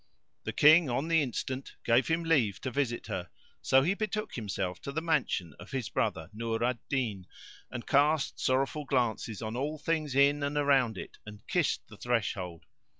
The 0.45 0.51
King 0.51 0.89
on 0.89 1.09
the 1.09 1.21
instant 1.21 1.75
gave 1.83 2.07
him 2.07 2.23
leave 2.23 2.59
to 2.61 2.71
visit 2.71 3.05
her; 3.05 3.29
so 3.61 3.83
he 3.83 3.93
betook 3.93 4.33
himself 4.33 4.81
to 4.81 4.91
the 4.91 4.99
mansion 4.99 5.53
of 5.59 5.69
his 5.69 5.89
brother, 5.89 6.27
Nur 6.33 6.63
al 6.63 6.79
Din, 6.89 7.27
and 7.69 7.85
cast 7.85 8.39
sorrowful 8.39 8.85
glances 8.85 9.43
on 9.43 9.55
all 9.55 9.77
things 9.77 10.15
in 10.15 10.41
and 10.41 10.57
around 10.57 10.97
it 10.97 11.19
and 11.23 11.45
kissed 11.47 11.87
the 11.87 11.97
threshold. 11.97 12.65